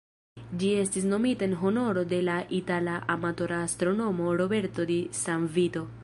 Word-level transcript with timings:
Ĝi 0.61 0.69
estis 0.83 1.03
nomita 1.09 1.45
en 1.47 1.51
honoro 1.63 2.05
de 2.13 2.21
la 2.29 2.37
itala 2.59 2.95
amatora 3.15 3.59
astronomo 3.65 4.33
"Roberto 4.43 4.89
di 4.93 4.97
San 5.19 5.45
Vito". 5.59 5.85